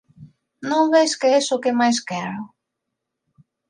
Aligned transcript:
Non 0.69 0.85
ves 0.93 1.11
que 1.19 1.29
es 1.39 1.47
o 1.55 1.61
que 1.63 1.73
máis 1.79 1.97
quero? 2.09 2.39